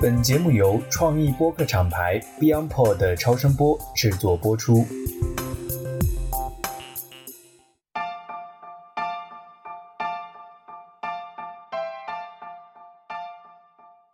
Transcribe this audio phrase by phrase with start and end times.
[0.00, 4.84] 本节目由创意播客厂牌 BeyondPod 的超声波制作播出。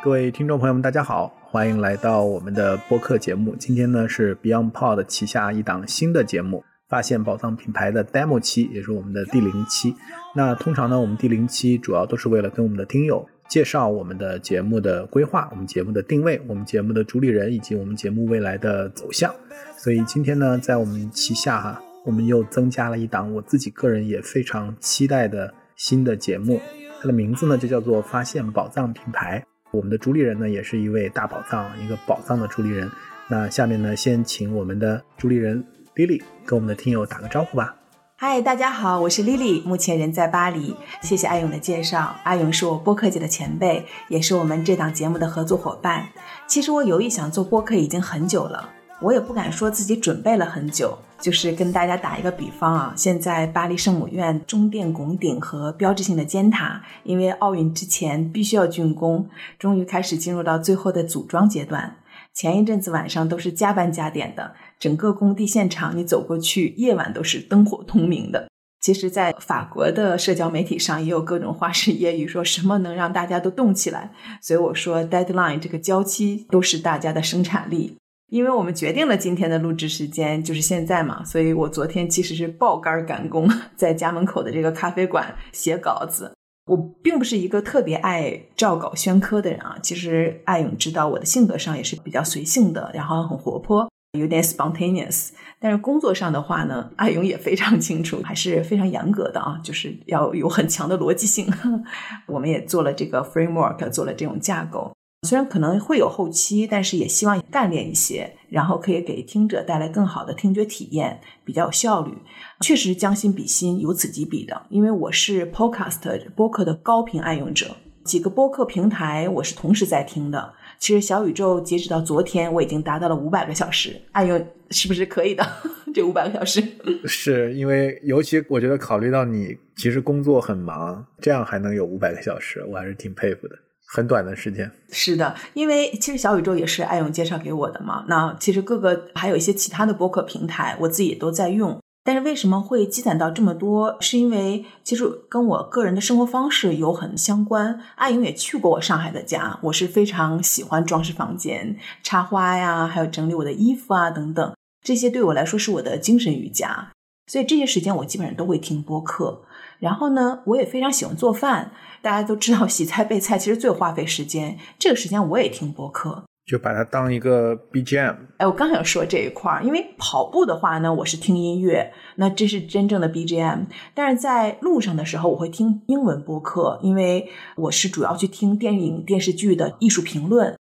[0.05, 3.57] 各位听众朋友们，大家好，欢迎来到我们的播客节目。
[3.57, 9.95] 今天呢是 BeyondPod 旗下一档新的节目——发现宝藏品牌的 demo 期，也是我们的第零期。
[10.35, 13.27] 那通常呢，我们第零期主要都是为了跟我们的听友。
[13.49, 19.35] 介绍我们的节目的规划，我们节目的定位，我们节目的主理人以及我们节目未来的走向。
[19.77, 26.61] 所以今天呢，在我们旗下哈，我们又增加了一档我自己个人也非常期待的新的节目，
[27.01, 29.41] 它的名字呢就叫做《发现宝藏品牌》。
[29.71, 32.91] 我们的主理人呢也是一位大宝藏，一个宝藏的主理人。
[33.29, 35.65] 那下面呢，先请我们的主理人
[35.95, 37.82] Lily 跟我们的听友打个招呼吧。
[38.25, 40.77] 嗨，大家好，我是 Lily，目前人在巴黎。
[41.01, 46.07] 谢谢阿勇的介绍，阿勇是我播客界的前辈，也是我们这档节目的合作伙伴。
[46.47, 48.69] 其实我有意想做播客已经很久了，
[49.01, 59.29] 我也不敢说自己准备了很久，就是跟大家打一个比方啊，现在巴黎圣母院中殿拱顶和标志性的尖塔，因为奥运之前必须要竣工，
[59.59, 61.97] 终于开始进入到最后的组装阶段。
[62.33, 64.55] 前一阵子晚上都是加班加点的。
[64.83, 68.49] 整个工地现场，你走过去，夜晚都是灯火通明的。
[68.81, 74.11] 其实，在法国的社交媒体上，也有各种花式揶揄，说什么能让大家都动起来。
[74.41, 77.95] 所以我说，deadline 这个交期都是大家的生产力。
[78.33, 86.33] 因为我们决定了今天的录制时间就是现在嘛，所以我昨天其实是爆肝赶工，在家门口的这个咖啡馆写稿子。
[86.67, 89.79] 我并不是一个特别爱照稿宣科的人啊。
[89.81, 93.89] 其实艾勇知道我的性格上也是比较随性的，然后很活泼。
[94.19, 101.51] 有点 spontaneous，但是工作上的话呢，阿勇也非常清楚，还是非常严格的啊，就是要有很强的逻辑性。
[102.29, 104.93] 我们也做了这个 framework，做了这种架构。
[105.27, 112.13] 虽然可能会有后期，但是也希望干练一些，然后可以给听者带来更好的听觉体验，比较有效率。
[112.61, 114.67] 确实将心比心，有此即彼的。
[114.69, 120.53] 因为我是 podcast 播客的高频爱用者，几个播客平台我是同时在听的。
[120.83, 123.95] 其实小宇宙截止到昨天，我已经达到了五百个小时。
[124.11, 124.37] 哎呦，
[124.71, 125.47] 是不是可以的？
[125.95, 126.61] 这五百个小时，
[127.05, 133.55] 是因为尤其我觉得考虑到你其实工作很忙，这样还能有五百个小时，我还是挺佩服的。
[133.95, 138.05] 很短的时间，是的，因为其实小宇宙也是艾勇介绍给我的嘛。
[138.09, 141.79] 那其实各个还有一些其他的播客平台，我自己也都在用。
[142.05, 143.97] 但是为什么会积攒到这么多？
[144.01, 147.81] 是因为其实跟我个人的生活方式有很相关。
[147.95, 156.91] 阿勇也去过我上海的家，我是非常喜欢装饰房间、插花呀，还有整理我的衣服啊等等，这些对我来说是我的精神瑜伽。
[157.31, 159.45] 所以这些时间我基本上都会听播客。
[159.79, 161.73] 然后呢，我也非常喜欢做饭。
[162.03, 166.25] 大家都知道洗菜备菜其实最花费时间，这个时间我也听播客。
[166.45, 168.17] 就把它当一个 BGM。
[168.39, 173.67] 哎，我刚想说这一块儿，因为跑步的话呢，我是听音乐，那这是真正的 BGM。
[173.95, 180.57] 但是在路上的时候，我会听英文播客，因为我是主要去听电影、电视剧的艺术评论。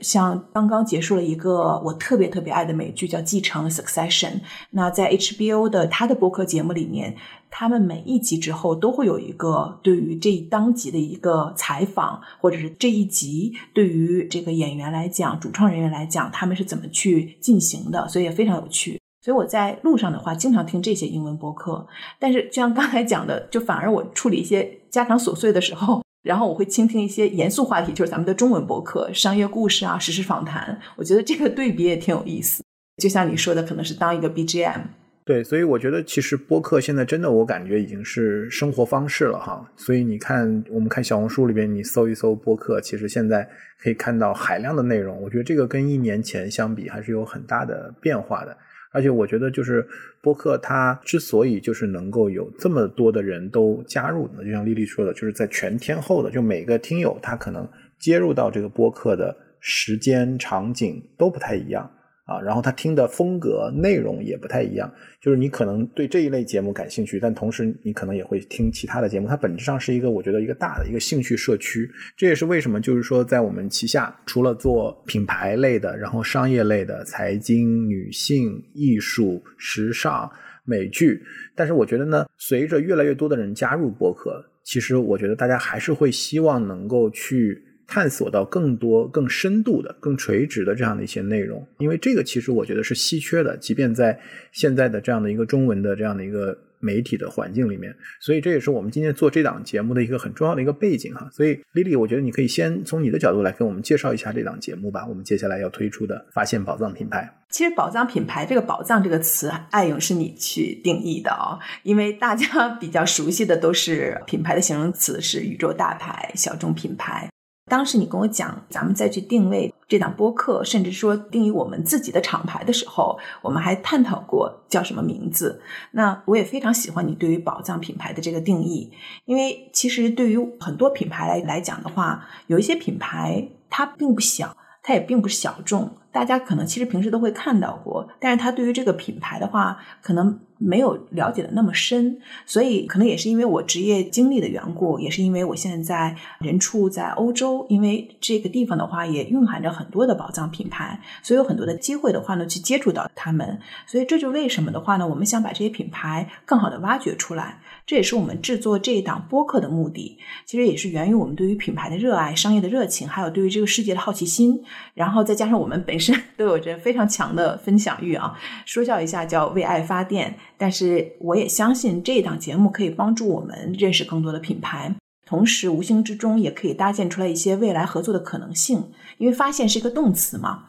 [0.00, 4.40] 像刚刚结束了一个我特别特别爱的美剧，叫《继承》（Succession）。
[4.70, 7.16] 那在 HBO 的他的播客节目里面，
[7.50, 19.00] 他们每一集之后都会有一个对于这一当集的一个采访，或者是这一集对于这个演员来讲、主创人员来讲，他们是怎么去进行的，所以也非常有趣。
[19.22, 21.84] 所以我在路上的话，经常听这些英文播客。
[22.20, 26.05] 但是就像刚才讲的，就反而我处理一些家常琐碎的时候。
[26.26, 30.78] 然后我会倾听一些严肃话题，就是咱们的中文博客、商业故事啊、实时访谈。
[30.96, 32.62] 我觉得这个对比也挺有意思。
[33.02, 34.80] 就像你说的，可能是当一个 BGM。
[35.24, 39.68] 对，所以我觉得其实播客现在真的，我感觉已经是生活方式了哈。
[39.76, 43.48] 所以你看，我们看小红书里边，你搜一搜播客，其实现在
[43.82, 45.20] 可以看到海量的内容。
[45.20, 48.56] 我觉得这个跟一年前相比，还是有很大的变化的。
[48.92, 49.86] 而且我觉得，就是
[50.26, 61.88] 播客它之所以就是能够有这么多的人都加入，就像丽丽说的，就是在全天候的，就每个听友他可能接入到这个播客的时间、场景都不太一样。
[62.26, 69.28] 啊，然后他听的风格、内容也不太一样，就是你可能对这一类节目感兴趣，但同时你可能也会听其他的节目。
[69.28, 71.88] 它本质上是一个，我觉得一个大的一个兴趣社区。
[72.16, 80.28] 这也是为什么，就是说在我们旗下，除了做品牌类的，然后商业类的、财经、女性、艺术、时尚、
[80.64, 81.22] 美剧，
[81.54, 87.62] 但是我觉得呢，随着越来越多的人加入播客，其实我觉得大家还是会希望能够去。
[87.86, 93.56] 探索到更多、更深度的、更垂直的这样的一些内容，因为这个其实我觉得是稀缺的。
[93.56, 94.18] 即便在
[94.52, 101.28] 现在的这样的一个中文的这样的一个媒体的环境里面，所以这也是我们今天做这档节目的一个很重要的一个背景哈。
[101.32, 105.06] 所以丽丽，我觉得你可以先从你的角度来跟我们介绍一下这档节目吧。
[105.08, 107.32] 我们接下来要推出的发现宝藏品牌。
[107.48, 117.28] 其实“宝藏品牌”这个“宝藏”这个词，爱勇是你去定义的哦，因为大家比较熟悉的都是品牌的形容词是宇宙大牌、小众品牌。
[117.68, 125.60] 当时你跟我讲，咱们再去定位这档播客，甚至说定义我们自己的厂牌的时候，我们还探讨过叫什么名字。
[125.90, 128.92] 那我也非常喜欢你对于宝藏品牌的这个定义，
[129.24, 135.90] 因为其实对于很多品牌来来讲的话，有一些品牌它并不小，它也并不是小众。
[136.12, 157.60] 大家可能其实平时都会看到过，但是它对于这个品牌的话，可能没有了解的那么深，所以可能也是因为我职业经历的缘故，也是因为我现在人处在欧洲，因为这个地方的话也蕴含着很多的宝藏品牌，所以有很多的机会的话呢，去接触到他们，所以这就为什么的话呢，我们想把这些品牌更好的挖掘出来。
[157.84, 164.60] 这也是我们制作这一档播客的目的，其实也是源于我们对于品牌的热爱、商业的热情，还有对于这个世界的好奇心，
[164.94, 168.36] 然后再加上我们本身 都有着非常强的分享欲啊。
[168.64, 174.94] 说笑一下叫为爱发电，但是我也相信这一档节目可以帮助我们认识更多的品牌，
[175.26, 180.64] 同时无形之中也可以搭建出来一些未来合作的可能性，因为发现是一个动词嘛。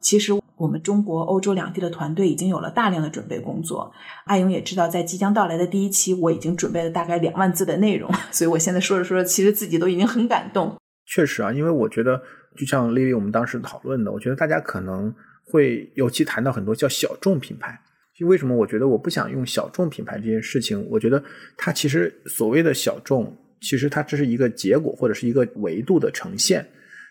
[0.00, 3.90] 其实我们中国、欧洲两地的团队已经有了大量的准备工作。
[4.26, 10.76] 艾勇也知道，在即将到来的第一期，我已经准备了大概两万字的内容， 所以我现在说着说着，其实自己都已经很感动。
[11.06, 12.20] 确实啊，因为我觉得，
[12.56, 15.12] 就像丽丽我们当时讨论的，我觉得大家可能
[15.44, 17.80] 会尤其谈到很多叫小众品牌。
[18.16, 20.80] 就为什么我觉得我不想用小众品牌这件事情？
[20.88, 21.22] 我觉得
[21.56, 26.64] 它其实所谓的小众，其实它只是一个结果或者是一个维度的呈现。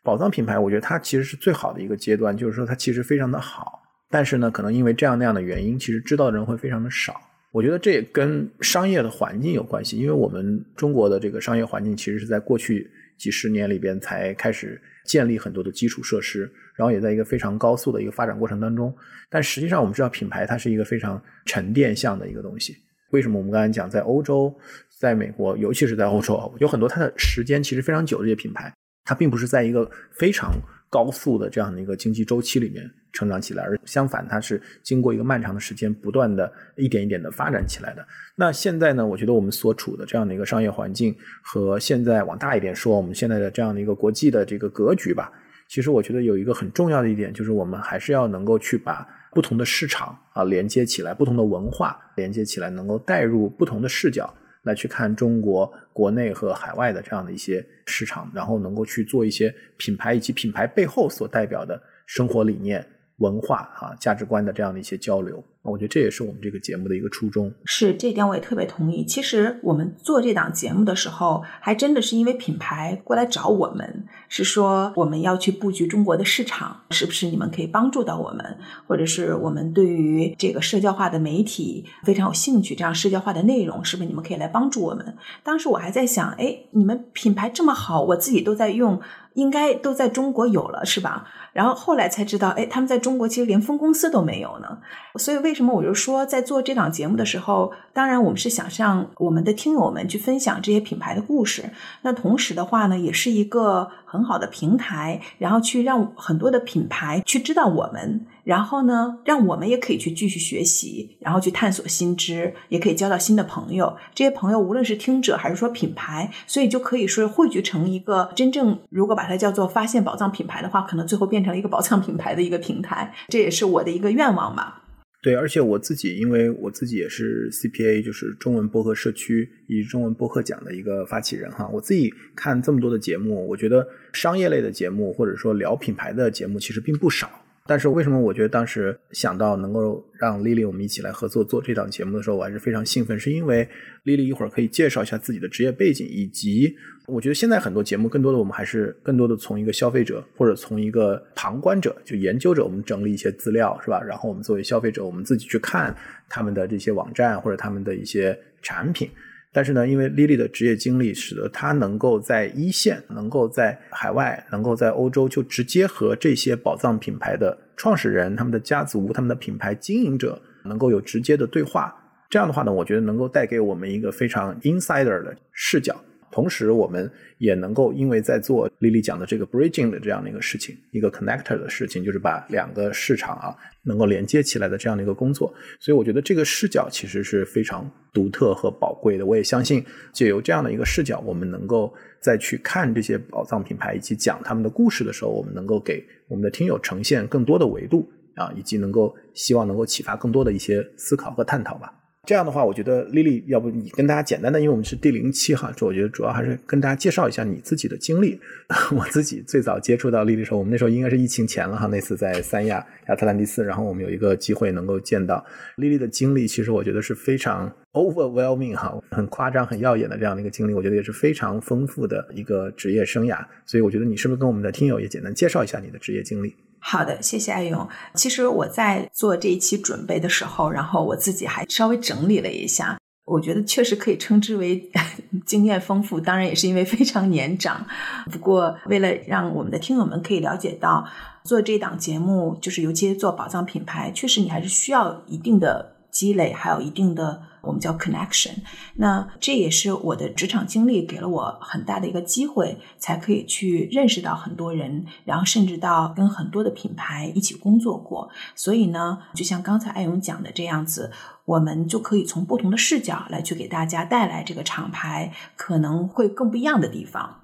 [0.04, 7.20] 宝藏品牌，我觉得它其实是最好的一个阶段，就是说它其实非常的好，但是呢，可能因为这样那样的原因，其实知道的人会非常的少。
[7.52, 18.94] 我觉得这也跟商业的环境有关系，因为我们中国的这个商业环境其实是在过去几十年里边才开始建立很多的基础设施，然后也在一个非常高速的一个发展过程当中。
[19.30, 22.76] 但实际上，我们知道品牌它是一个非常沉淀向的一个东西。
[23.12, 24.54] 为什么我们刚才讲在欧洲、
[25.00, 28.74] 在美国，尤其是在欧洲，有很多它的时间其实非常久的这些品牌。
[29.06, 30.54] 它并不是在一个非常
[30.90, 38.08] 高速的这样的一个经济周期里面成长起来，而相反，它是经过一个漫长的时间，不断的一点一点的发展起来的。
[38.38, 39.06] 那现在呢？
[39.06, 45.30] 我觉得我们所处的这样的一个商业环境，和现在往大一点说，我们现在的这样的一个国际的这个格局吧，
[45.68, 54.34] 其实我觉得有一个很重要的一点，就是我们还是要能够去把不同的市场啊连接起来，不同的文化连接起来，能够带入不同的视角。
[54.64, 62.82] 来去看中国国内和海外的这样的一些市场，然后能够去做一些品牌以及品牌背后所代表的生活理念。
[63.18, 67.54] 文化啊价值观的这样的一些交流，我觉得这也是我们这个节目的一个初衷。
[67.64, 69.06] 是这点我也特别同意。
[69.06, 78.58] 其实我们做这档节目的时候，还真的是因为品牌过来找我们，是说我们要去布局中国的市场，是不是你们可以帮助到我们？
[78.88, 85.16] 或者是我们对于这个社交化的媒体非常有兴趣，这样社交化的内容是不是你们可以来帮助我们？
[85.44, 89.00] 当时我还在想，哎，你们品牌这么好，我自己都在用。
[89.34, 91.26] 应该都在中国有了，是吧？
[91.54, 94.80] 然后后来才知道，哎，他们在中国其实连分公司都没有呢。
[95.16, 101.70] 所以为什么我就说，在做这档节目的时候，当然我们是想向我们的听友们去分享这些品牌的故事。
[102.02, 108.26] 那同时的话呢，也是一个很好的平台，然后去让很多的品牌去知道我们。
[108.44, 113.96] 然后呢，让我们也可以去继续学习，然后去探索新知，也可以交到新的朋友。
[114.14, 123.14] 这些朋友无论是听者还是说品牌，所以就可以说汇聚成一个真正，如果把它叫做发现宝藏品牌的话，可能最后变成一个宝藏品牌的一个平台。
[123.30, 124.82] 这也是我的一个愿望吧。
[125.22, 131.66] 对，而且我自己，因为我自己也是 CPA，就是中文播客社区以及中文播客奖的一个发起人哈。
[131.72, 137.30] 我自己看这么多的节目，我觉得商业类的节目或者说聊品牌的节目其实并不少。
[137.66, 143.68] 但是为什么我觉得当时想到能够让丽丽我们一起来合作做这档节目的时候，我还是非常兴奋，是因为
[144.04, 146.76] 丽丽一会儿可以介绍一下自己的职业背景，以及
[147.08, 154.02] 我觉得现在很多节目更多的我们还是更多的从一个消费者或者从一个旁观者就研究者，我们整理一些资料是吧？
[154.04, 155.96] 然后我们作为消费者，我们自己去看
[156.28, 159.10] 他们的这些网站或者他们的一些产品。
[159.54, 171.96] 但是呢，因为 Lily 的职业经历，使得她能够在一线，能够在海外，能够在欧洲，就直接和这些宝藏品牌的创始人、他们的家族、他们的品牌经营者，能够有直接的对话。
[172.30, 175.96] 这样的话呢，我觉得能够带给我们一个非常 insider 的视角。
[176.34, 185.54] 同时我们也能够因为在做丽丽讲的这个 bridging 的这样的一个事情，一个 connector 的事情，就是把两个市场啊能够连接起来的这样的一个工作。
[185.80, 189.24] 所以我觉得这个视角其实是非常独特和宝贵的。
[189.24, 198.12] 我也相信借由这样的一个视角，我们能够再去看这些宝藏品牌以及讲他们的故事的时候，我们能够给我们的听友呈现更多的维度。
[198.36, 201.94] 啊，以及能够希望能够启发更多的一些思考和探讨吧。
[202.26, 208.40] 这样的话，我觉得丽丽，要不你跟大家简单的，因为我们是第零期哈，就我觉得主要还是跟大家介绍一下你自己的经历。
[208.96, 223.46] 我自己最早接触到丽丽的时候，我们那时候应该是疫情前了哈，那次在三亚亚特兰蒂斯，然后我们有一个机会能够见到丽丽的经历，其实我觉得是非常 overwhelming 哈，很夸张、很耀眼的这样的一个经历，我觉得也是非常丰富的一个职业生涯。
[223.66, 226.56] 所以我觉得你是不是跟我们的听友也简单介绍一下你的职业经历？
[226.86, 227.88] 好的，谢谢爱勇。
[228.14, 234.92] 其实我在做这一期准备的时候，然后我自己还稍微整理了一下，我觉得确实可以称之为
[235.48, 236.20] 经验丰富。
[236.20, 237.86] 当然也是因为非常年长。
[238.30, 241.08] 不过为了让我们的听友们可以了解到，
[241.46, 247.42] 做这档节目，就是尤其是做宝藏品牌，确实你还是需要一定的积累，还有一定的。
[247.64, 248.56] 我们叫 connection，
[248.96, 258.30] 那这也是我的职场经历给了我很大的一个机会，才可以去认识到很多人，然后甚至到跟很多的品牌一起工作过。
[258.54, 261.10] 所以呢，就像刚才艾勇讲的这样子，
[261.46, 267.43] 我们就可以从不同的视角来去给大家带来这个厂牌可能会更不一样的地方。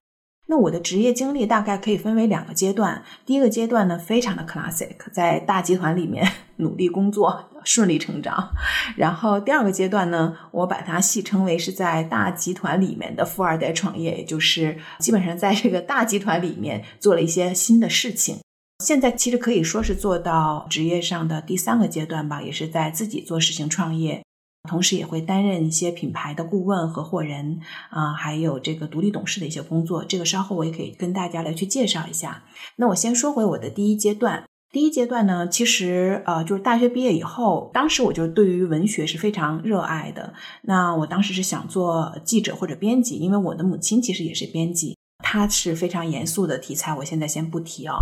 [0.52, 3.04] 那我的职业经历大概可以分为两个阶段。
[3.24, 6.28] 第一个阶段呢，非常的 classic，在大集团里面
[6.58, 8.50] 努力工作，顺利成长。
[8.98, 18.40] 然后第二个阶段呢，我把它戏称为是在大集团里面的富二代创业，也就是基本上在这个大集团里面做了一些新的事情。
[18.84, 24.24] 现在其实可以说是做到职业上的第三个阶段吧，也是在自己做事情创业。
[24.68, 30.04] 同时也会担任一些品牌的顾问、合伙人啊，还有这个独立董事的一些工作。
[30.04, 32.44] 这个稍后我也可以跟大家来去介绍一下。
[32.76, 34.44] 那我先说回我的第一阶段。
[34.72, 40.34] 第一阶段呢，其实呃，就是大学毕业以后，当时我就对于文学是非常热爱的。
[40.62, 44.96] 那我当时是想做记者或者编辑，因为我的母亲其实也是编辑。
[45.24, 47.96] 她是非常严肃的题材，我现在先不提啊。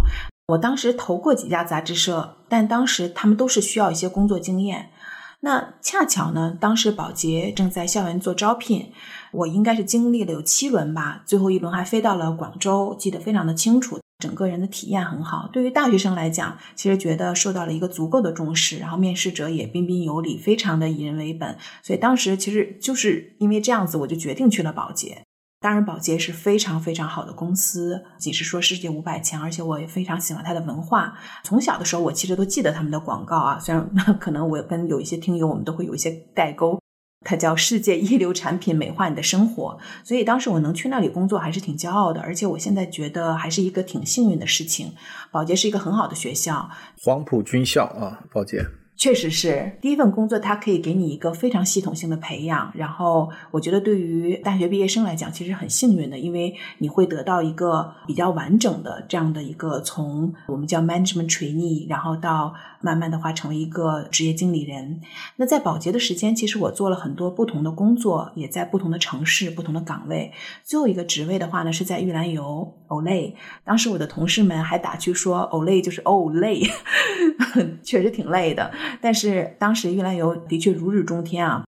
[0.47, 4.89] 我当时投过几家杂志社，但当时他们都是需要一些工作经验。
[5.39, 8.91] 那恰巧呢，当时保洁正在校园做招聘，
[9.31, 15.47] 我应该是经历了有七轮吧，最后一轮还飞到了广州，记得非常的清楚，整个人的体验很好。
[15.53, 25.26] 对于大学生来讲，其实觉得受到了一个足够的重视，然后面试者也彬彬有礼，非常的以人为本，所以当时其实就是因为这样子，我就决定去了保洁。
[25.59, 31.17] 当然，宝洁是非常非常好的公司，仅是说世界五百强，而且我也非常喜欢它的文化。
[31.43, 36.79] 从小的时候，我其实都记得他们的广告啊，虽然 可能我跟有一些听友，我们都会有一些代沟。
[37.25, 39.77] 它叫世界一流产品，美化你的生活。
[40.03, 42.21] 所以当时我能去那里工作，还是挺骄傲的。
[42.21, 44.93] 而且我现在觉得还是一个挺幸运的事情。
[45.31, 46.69] 宝洁是一个很好的学校，
[47.03, 48.63] 黄埔军校啊，宝洁。
[48.97, 52.71] 确实是第一份工作，它可以给你一个非常系统性的培养。
[52.73, 64.99] 然后，我觉得对于大学毕业生来讲，其实很幸运的，因为你会得到一个比较完整的这样的一个从我们叫 management trainee，然后到慢慢的话成为一个职业经理人。
[65.35, 70.31] 那在保洁的时间，其实我做了很多不同的工作，也在不同的城市、不同的岗位。
[70.63, 73.33] 最后一个职位的话呢，是在玉兰油 Olay。
[73.63, 76.63] 当时我的同事们还打趣说，Olay 就是 o 累，
[77.83, 78.71] 确实挺累的。
[79.01, 81.63] 但是当时玉兰油的确如日中天啊。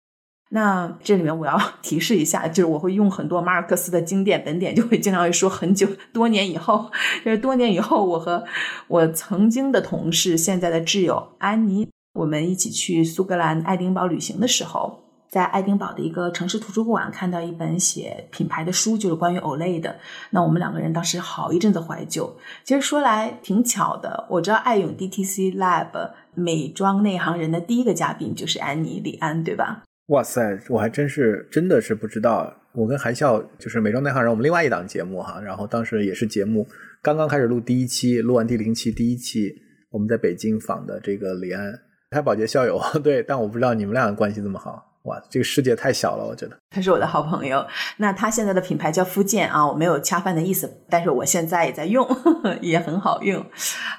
[0.52, 6.90] 那这里面我要 提示一下，就是我会用很多马尔克斯的经典本典，就会经常会说很久多年以后，
[7.24, 8.44] 就是多年以后，我和
[8.88, 14.98] 我曾经的同事、现在的挚友安妮，我们一起去苏格兰爱丁堡旅行的时候。
[15.30, 19.96] 在爱丁堡的一个城市图书馆看到一本写品牌的书，就是关于 Olay 的。
[20.30, 22.36] 那我们两个人当时好一阵子怀旧。
[22.64, 29.84] 其实说来挺巧的，我知道爱永 DTC Lab 美妆内行人的第一个嘉宾就是安妮李安，对吧？
[30.08, 32.52] 哇塞，我还真是真的是不知道。
[32.72, 36.66] 我跟韩笑就是美妆内行人，我们另外一档节目哈，然后当时也是节目
[37.02, 39.54] 刚刚开始录第一期，录完第零期第一期，
[39.90, 41.72] 我们在北京访的这个李安，
[42.10, 44.89] 他保洁校友， 对，但我不知道你们俩关系这么好。
[45.04, 46.56] 哇，这个世界太小了，我觉得。
[46.70, 47.66] 他是我的好朋友，
[47.96, 52.06] 那他现在的品牌叫福建啊，我没有恰饭的意思，但是我现在也在用，
[52.60, 53.44] 也很好用。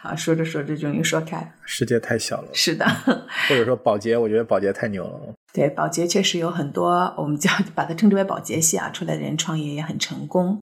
[0.04, 2.50] 啊，说着说着终于说开，世界太小了。
[2.54, 2.86] 是的，
[3.50, 5.34] 或者说保洁，我觉得保洁太牛了。
[5.52, 10.60] 对，保洁确实有很多，我们叫把它称之为保洁系啊，出来的人创业也很成功。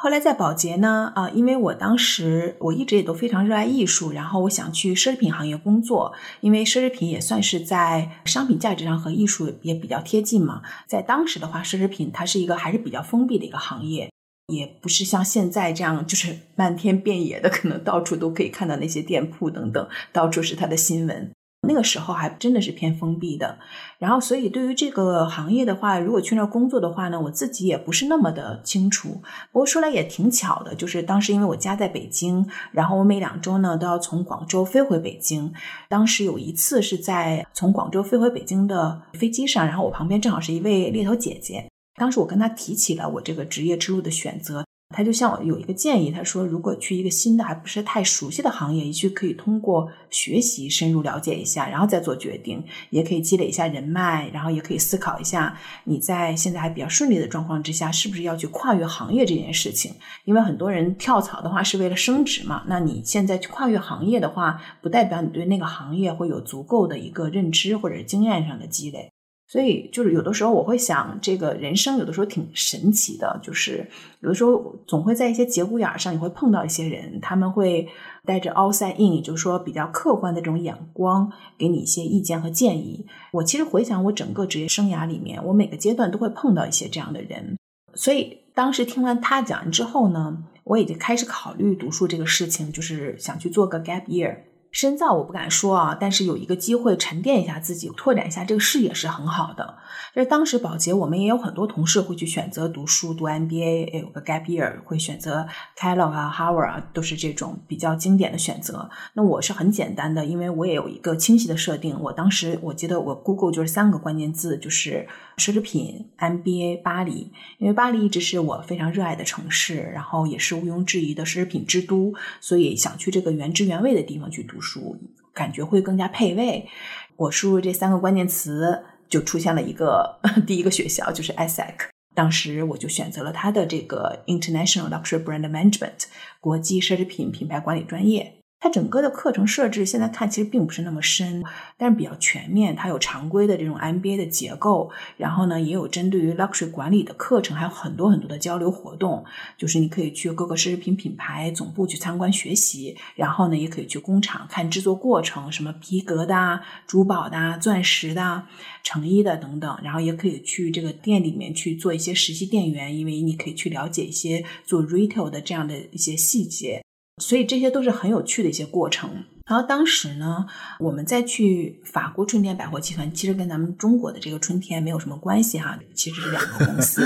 [0.00, 10.62] 后来在保洁呢，啊，因为我当时我一直也都非常热爱艺术，然后我想去奢侈品行业工作，因为奢侈品也算是在商品价值上和艺术也比较贴近嘛。
[10.86, 14.08] 在当时的话，奢侈品它是一个还是比较封闭的一个行业，
[14.46, 21.30] 也不是像现在这样就是漫天遍野的，可能到处都可以看到那些店铺等等，到处是它的新闻。
[21.66, 23.58] 那个时候还真的是偏封闭的，
[23.98, 29.20] 然后所以对于这个行业的话，如果去那儿工作的话呢，我自己也不是那么的清楚。
[29.50, 35.52] 不过说来也挺巧的，就是当时因为我家在北京，然后我每两周呢都要从广州飞回北京。
[35.88, 44.64] 当时有一次是在从广州飞回北京的飞机上，然后我旁边正好是一位猎头姐姐，当时我跟她提起了我这个职业之路的选择。
[44.96, 55.54] 他就向我有一个建议，他说：“如果去一个新的还不是太熟悉的行业，也许可以通过学习深入了解一下，然后再做决定，也可以积累一下人脉，然后也可以思考一下
[55.84, 59.94] 你在现在还比较顺利的状况之下，是不是要去跨越行业这件事情。
[60.24, 69.12] 因为很多人跳槽的话是为了升职嘛，那你现在去跨越行业的话，不代表你对那个行业会有足够的一个认知或者经验上的积累。”
[69.50, 73.88] 所以，就是有的时候我会想，这个人生有的时候挺神奇的，就是
[74.20, 77.88] 有的时候总会在一些节骨眼上，你会碰到一些人，他们会
[78.26, 83.06] 带着 outside in，也就是说比较客观的这种眼光，给你一些意见和建议。
[83.32, 87.56] 我其实回想我整个职业生涯里面，我每个阶段都会碰到一些这样的人。
[87.94, 94.36] 所以当时听完他讲完之后呢，我已经开始考虑读书这个事情，就是想去做个 gap year。
[94.70, 99.76] 深造我不敢说啊，但是有一个机会沉淀一下自己，拓展一下这个视野是很好的。
[100.14, 105.46] 就是当时保洁，我们也有很多同事会去选择读书，读 MBA，有个 gap year，会选择
[105.76, 108.88] Kellogg 啊、Harvard 啊，都是这种比较经典的选择。
[109.14, 111.98] 那我是很简单的，因为我也有一个清晰的设定。
[112.00, 115.06] 我当时我记得我 Google 就是三个关键字，就是
[115.36, 124.96] 奢侈品、MBA、巴黎，因为巴黎一直是我非常热爱的城市，然后也是毋庸置疑的奢侈品之都，所以想去这个原汁原味的地方去读书，
[125.32, 126.68] 感觉会更加配位。
[127.16, 128.84] 我输入这三个关键词。
[129.08, 131.74] 就出现了一个 第一个学校，就是 ISEC。
[132.14, 136.04] 当时我就选择了他的这个 International Luxury Brand Management
[136.42, 138.37] 国际奢侈品品牌管理专业。
[138.60, 141.44] 它整个的课程设置现在看其实并不是那么深，
[141.76, 142.74] 但是比较全面。
[142.74, 149.24] 它有常规的这种 MBA 的结构，然后呢也有针对于 luxury 管理的课程，还有很多很多的交流活动。
[149.56, 158.42] 就是你可以去各个奢侈品品牌总部去参观学习，然后呢也可以去工厂看制作过程，什么皮革的、珠宝的、钻石的、
[158.82, 159.78] 成衣的等等。
[159.84, 166.82] 然后也可以去这个店里面去做一些实习店员，因为你可以去了解一些做 retail 的这样的一些细节。
[167.18, 169.10] 所以这些都是很有趣的一些过程。
[169.46, 170.44] 然后当时呢，
[170.78, 177.02] 我们再去法国春天百货集团，其实跟咱们中国的这个春天没有什么关系哈，其实是两个公司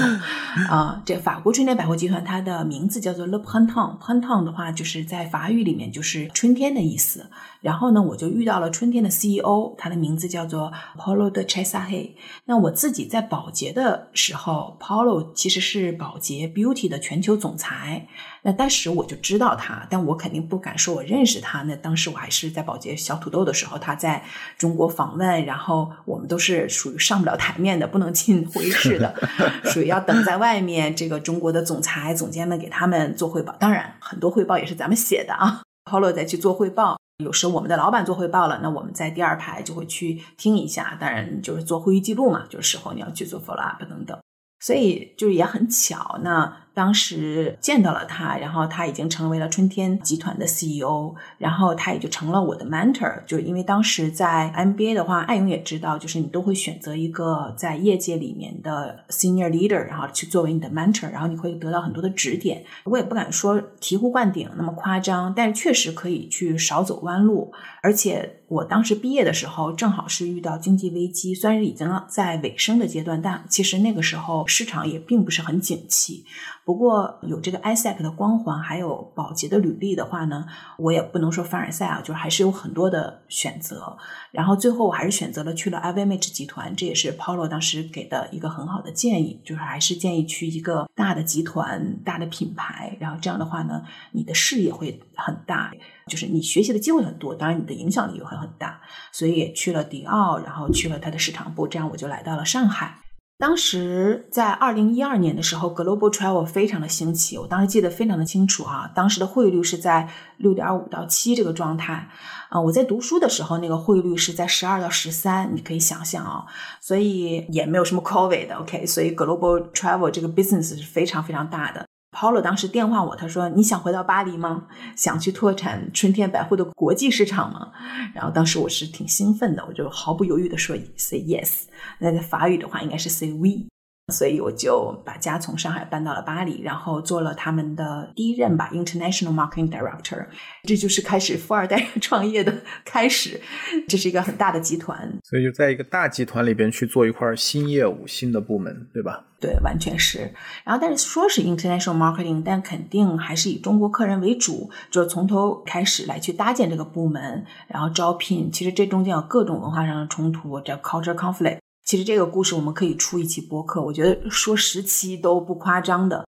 [0.68, 1.00] 啊。
[1.06, 7.30] 这法国春天百货集团它的名字叫做 Le Printemps，Printemps 的话就是在法语里面就是春天的意思。
[7.60, 12.16] 然后呢，我就遇到了春天的 CEO，他的名字叫做 Paulo de c h e s a h e。
[12.46, 18.08] 那我自己在保洁的时候，Paulo 其实是保洁 Beauty 的全球总裁。
[18.44, 21.62] 那当时我就知道他，但我肯定不敢说我认识他。
[21.62, 24.20] 那当时我还是在保洁小土豆的时候，他在
[24.58, 29.14] 中国访问，然后我们都是属于上不了台面的，不能进会议室的，
[29.70, 30.94] 属于要等在外面。
[30.96, 35.62] 这个中国的总裁、总监们给他们做汇报，当然很多汇报也是咱们写的啊。
[35.88, 36.98] Paulo 再去做汇报。
[37.22, 44.18] 有时我们的老板做汇报了，那我们在第二排就会去听一下，当然就是做会议记录嘛，就是时候你要去做 follow up 等等，
[44.58, 46.56] 所以就是也很巧那。
[46.74, 53.22] 当时见到了他，然后他已经成为了春天集团的 CEO，然后他也就成了我的 mentor。
[53.26, 62.64] 就是因为当时在 MBA 的话，艾勇也知道，就是你都会选择一个在业界里面的 senior leader，然后去作为你的 mentor，然后你会得到很多的指点。
[62.84, 67.52] 我也不敢说醍醐灌顶那么夸张，但是确实可以去少走弯路。
[67.82, 76.24] 而且我当时毕业的时候，正好是遇到经济危机，虽然已经在尾声的阶段，但其实那个时候市场也并不是很景气。
[76.64, 80.46] 不过有这个 ISEC 的光环，还有保洁的履历的话呢，
[80.78, 83.96] 我也不能说凡尔赛啊，就是还是有很多的选择。
[84.30, 92.96] 然后最后我还是选择了去了 IVMH 集团，这也是 Paulo 当时给的一个很好的建议，就是还是建议去一个大的集团、大的品牌。
[93.00, 95.72] 然后这样的话呢，你的视野会很大，
[96.06, 98.80] 就是你学习的机会很多，当然你的影响力也会很大。
[99.10, 103.01] 所以也去了迪奥，然后去了他的市场部，这样我就来到了上海。
[103.42, 108.88] 当时在二零一二年的时候，Global Travel 非常的兴起，我当时记得非常的清楚啊。
[108.94, 112.08] 当时的汇率是在六点五到七这个状态
[112.50, 112.60] 啊。
[112.60, 116.44] 我在读书的时候，那个汇率是在十二到十三，你可以想象啊。
[116.80, 118.86] 所以也没有什么 Covid，OK。
[118.86, 121.84] 所以 Global Travel 这个 business 是非常非常大的。
[122.12, 124.66] Paulo 当时电话我，他说：“你想回到巴黎吗？
[124.94, 127.72] 想去拓展春天百货的国际市场吗？”
[128.14, 131.62] 然后当时我是挺兴奋的，我就毫不犹豫的说：“Say yes。”
[131.98, 133.66] 那在法语的话应该是 “Say we”。
[134.12, 140.26] 所以我就把家从上海搬到了巴黎，然后做了他们的第一任吧，International Marketing Director。
[140.64, 143.40] 这就是开始富二代创业的开始。
[143.88, 149.24] 这是一个很大的集团，所以就在一个大集团里边去做一块新业务、新的部门，对吧？
[149.40, 150.32] 对，完全是。
[150.62, 158.52] 然后，但是说是 International Marketing，但肯定还是以中国客人为主，就是从头开始来去搭建这个部门，然后招聘。
[158.52, 161.58] 其实这中间有各种文化上的冲突，叫 culture conflict。
[161.84, 166.26] 其实这个故事我们可以出一期播客，我觉得说十期都不夸张的。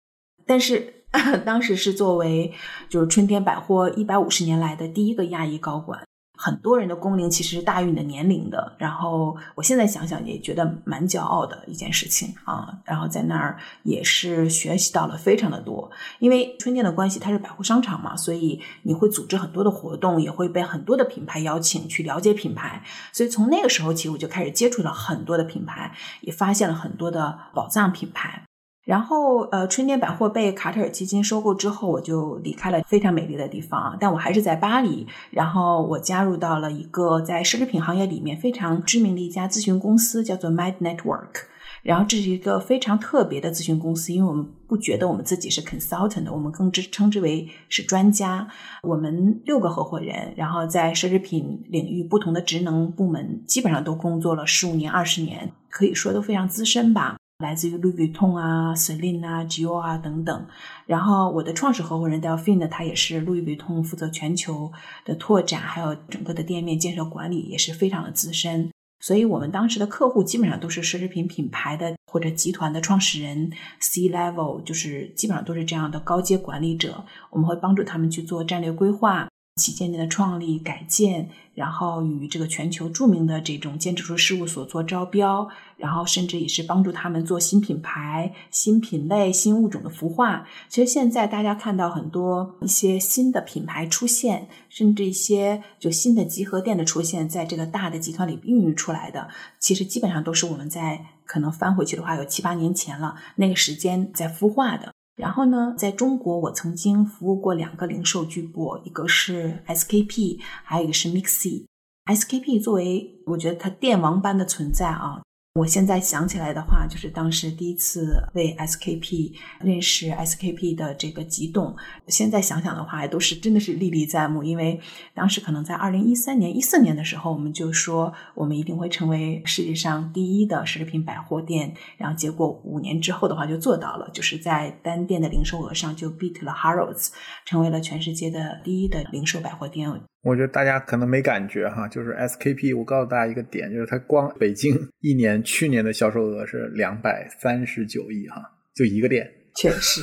[0.46, 1.04] 但是
[1.44, 2.52] 当时是作为
[2.88, 6.06] 就是春天百货一百五十年来的第一个亚裔高管。
[6.42, 12.78] 很多人的工龄其实是大于你的年龄的，然后我现在想想也觉得蛮骄傲的一件事情啊。
[12.82, 22.82] 然后在那儿也是学习到了非常的多，因为春天的关系，它是百货商场嘛，所以你会组织很多的活动，也会被很多的品牌邀请去了解品牌。
[23.12, 28.42] 所以从那个时候起，我就开始接触了很多的品牌，也发现了很多的宝藏品牌。
[28.84, 35.06] 然后，呃，春天百货被卡特尔基金收购之后，我就离开了非常美丽的地方，但我还是在巴黎。
[35.30, 41.44] 然后我加入到了一个在奢侈品行业里面非常知名的一家咨询公司，叫做 Mind Network。
[41.82, 48.48] 然后这是一个非常特别的咨询公司，因为我们不觉得我们自己是 consultant，我们更之称之为是专家。
[48.82, 57.16] 我们六个合伙人，然后在奢侈品领域不同的职能部门，基本上都工作了十五年、二十年，可以说都非常资深吧。
[57.40, 60.46] 来自于 Louis Vuitton 啊、Celine 啊、Gio 啊等等。
[60.86, 64.70] 然后我的创始合伙人 Delphine 呢，他也是 Louis Vuitton 负责全球
[65.04, 68.70] 的拓展，还有整个的店面建设管理，也是非常的资深。
[69.02, 73.50] 所以我们当时的客户基本上都是奢侈品品牌的或者集团的创始人
[73.80, 77.02] ，C level 就是基本上都是这样的高阶管理者。
[77.30, 79.26] 我们会帮助他们去做战略规划。
[79.60, 85.46] 旗舰店的创立、改建，然后与这个全球著名的这种建筑师事务所做招标，
[85.76, 90.46] 然后甚至也是帮助他们做新品牌、新品类、新物种的孵化。
[90.70, 104.94] 其实现在大家看到很多一些新的品牌出现，甚至一些就新的集合店的出现，在这个大的集团里孕育出来的，其实基本上都是我们在可能翻回去的话，有七八年前了，那个时间在孵化的。
[105.20, 111.66] 然后呢，在中国，我曾经服务过两个零售巨擘，一个是 SKP，还有一个是 MIXI。
[112.06, 115.22] SKP 作为，我觉得它电王般的存在啊。
[115.54, 121.76] 我现在想起来的话，就是当时第一次为 SKP 认识 SKP 的这个激动。
[122.06, 124.44] 现在想想的话，也都是真的是历历在目。
[124.44, 124.80] 因为
[125.12, 131.74] 当时可能在二零一三年、一四年的时候，我们就说我们一定会成为世界上第一的奢侈品百货店。
[131.96, 137.08] 然后结果五年之后的话，就做到了，就是在单店的零售额上就 beat 了 Harrods，
[137.44, 140.00] 成为了全世界的第一的零售百货店。
[140.22, 142.76] 我觉得大家可能没感觉哈，就是 SKP。
[142.76, 148.42] 我告诉大家一个点，就是它光北京一年去年的销售额是两百三十九亿哈，
[148.74, 150.02] 就一个店， 确实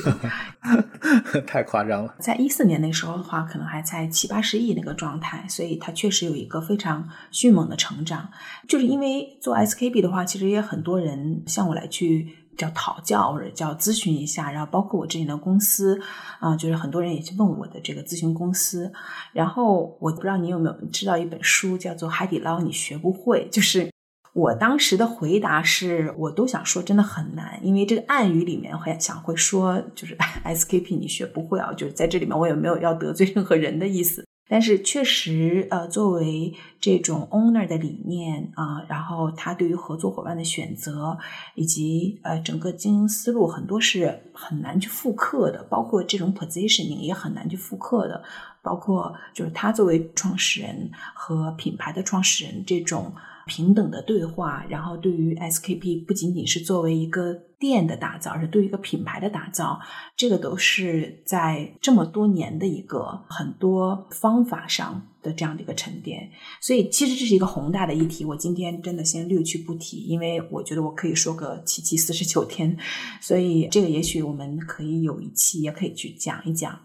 [1.46, 2.16] 太夸张了。
[2.20, 8.28] 在一四年那时候的话，可能还在七八十亿那个状态，所以它确实有一个非常迅猛的成长。
[8.66, 12.26] 就是因为做 SKP 的话，其实也很多人向我来去。
[12.58, 15.98] 叫讨教或者叫咨询一下，然后包括我之前的公司
[16.40, 18.92] 啊，就是很多人也去问我的这个咨询公司。
[19.32, 23.90] 然后我不知道你有没有知道一本书叫做《海底捞你学不会》，就是
[24.34, 34.24] 我当时的回答是，我都想说真的很难，因为这个暗语里面会想会说就是 SKP 你学不会啊，就是在这里面我也没有要得罪任何人的意思。
[34.48, 41.18] 但是确实，呃，作为这种 owner 的理念啊，然后他对于合作伙伴的选择，
[41.54, 48.22] 以及呃整个经营思路，很多是很难去复刻的，包括这种 positioning 也很难去复刻的，
[48.62, 53.12] 包括就是他作为创始人和品牌的创始人这种。
[53.48, 59.80] 平等的对话，然后对于 SKP 不仅仅是作为一个店的打造，而是对一个品牌的打造，
[60.16, 66.30] 这个都是在这么多年的一个很多方法上的这样的一个沉淀。
[66.60, 72.76] 所以，其实这是一个宏大的议题，我今天真的先略去不提，因为我觉得我可以说个七七四十九天。
[73.20, 76.78] 所以，这个也许我们可以有一期也可以去讲一讲。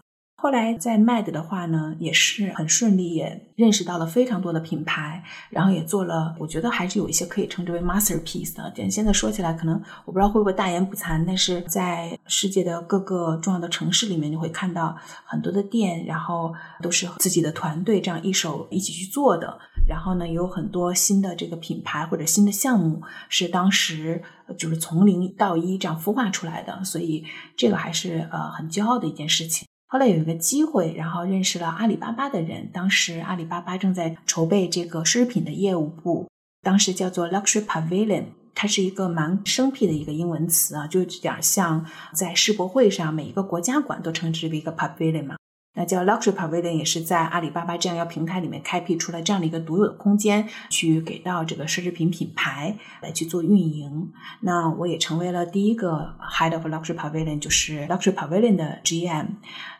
[0.44, 8.70] 后来在 Mad 的话呢，也是很顺利，也认识到了非常多的品牌，然后也做了，我觉得还是有一些可以称之为 masterpiece 的。
[8.76, 16.52] 但现在说起来，可能我不知道会不会大言不惭，但是在世界的各个重要的城市里面，你会看到很多的店，然后
[16.82, 19.58] 都是自己的团队这样一手一起去做的。
[19.88, 24.22] 然后呢，有很多新的这个品牌或者新的项目是当时
[24.58, 27.24] 就是从零到一这样孵化出来的，所以
[27.56, 29.66] 这个还是呃很骄傲的一件事情。
[29.86, 32.68] 后来有一个机会，然后认识了阿里巴巴的人。
[32.72, 36.28] 当时阿里巴巴正在筹备这个奢侈品的业务部，
[36.62, 45.36] 当时叫做 Luxury Pavilion，它是一个蛮生僻的一个英文词啊，就有点像在世博会上每一个国家馆都称之为一个 Pavilion 嘛。
[45.76, 54.12] 那叫 Luxury Pavilion 也是在阿里巴巴这样一个平台里面开辟出了这样的一个独有的空间，去给到这个奢侈品品牌来去做运营。
[54.40, 59.26] 那我也成为了第一个 Head of Luxury Pavilion，就是 Luxury Pavilion 的 GM。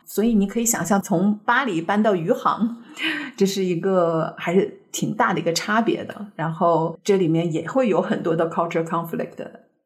[0.03, 2.77] 所以你可以想象，从巴黎搬到余杭，
[3.37, 6.27] 这是一个还是挺大的一个差别的。
[6.35, 9.37] 然后这里面也会有很多的 culture conflict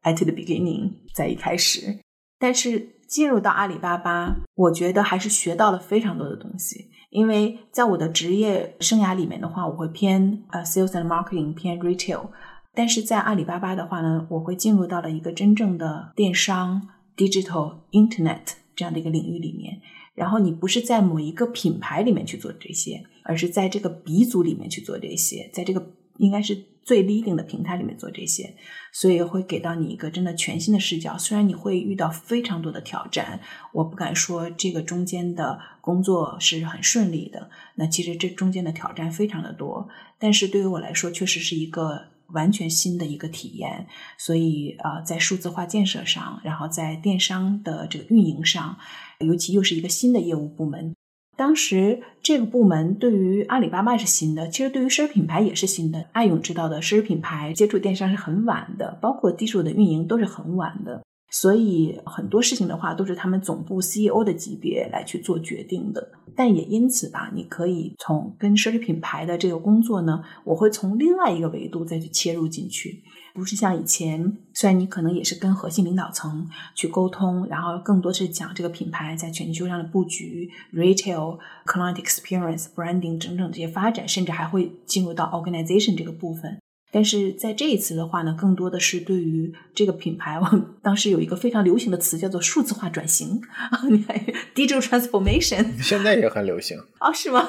[0.04, 2.00] at the beginning，在一开始，
[2.40, 2.96] 但是。
[3.10, 6.92] 进入到阿里巴巴，我觉得还是学到了非常多的东西。
[7.10, 12.28] 因为在我的职业生涯里面的话，我会偏呃 sales and marketing，偏 retail。
[12.76, 18.44] 但是在阿里巴巴的话呢，我会进入到了一个真正的电商 digital internet
[18.76, 19.82] 这样的一个领域里面。
[20.14, 25.82] 然后你不是在某一个品牌里面去做这些，而是在这个鼻祖里面去做这些，在这个
[26.20, 26.66] 应该是。
[26.82, 28.56] 最 leading 的平台里面做这些，
[28.92, 31.16] 所以会给到你一个真的全新的视角。
[31.16, 33.40] 虽然你会遇到非常多的挑战，
[33.74, 37.52] 我不敢说这个中间的工作是很顺利的。
[37.76, 43.86] 那其实这中间的挑战非常的多，但是对于我来说，确实是一个完全新的一个体验。
[44.18, 48.76] 所以啊，在数字化建设上，然后在电商的这个运营上，
[49.20, 50.96] 尤其又是一个新的业务部门。
[51.40, 56.06] 当时这个部门对于阿里巴巴是新的，其实对于奢侈品牌也是新的。
[56.12, 66.12] 艾勇知道的，奢侈品牌接触电商是很晚的，包括低数的运营都是很晚的，所以很多事情的话都是他们总部 CEO 的级别来去做决定的。
[66.36, 73.02] 但也因此吧，你可以从跟奢侈品牌的这个工作呢，我会从另外一个维度再去切入进去。
[73.40, 86.60] 不是像以前，虽然你可能也是跟核心领导层去沟通，然后更多是讲这个品牌在全球上的布局、retail、client experience、branding 整整这些发展，甚至还会进入到 organization 这个部分。
[86.92, 93.40] 但是在这一次的话呢，更多的是对于这个品牌， 我当时有一个非常流行的词叫做数字化转型
[93.72, 94.18] 啊，你还
[94.54, 97.48] digital transformation，现在也很流行哦，是吗？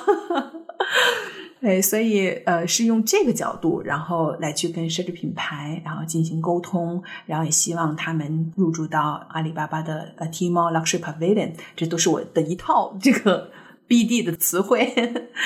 [1.60, 13.50] 对，所以呃，是用这个角度，然后来去跟奢侈品牌，然后进行沟通，然后也希望他们入驻到阿里巴巴的呃 Tmall Luxury Pavilion，这都是我的一套这个。
[13.90, 14.94] BD 的词汇，